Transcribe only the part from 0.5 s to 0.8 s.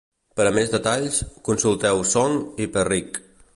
més